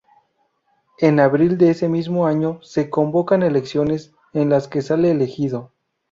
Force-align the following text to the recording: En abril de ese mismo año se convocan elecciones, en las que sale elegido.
En 0.97 1.19
abril 1.19 1.59
de 1.59 1.69
ese 1.69 1.87
mismo 1.87 2.25
año 2.25 2.57
se 2.63 2.89
convocan 2.89 3.43
elecciones, 3.43 4.15
en 4.33 4.49
las 4.49 4.67
que 4.67 4.81
sale 4.81 5.11
elegido. 5.11 5.73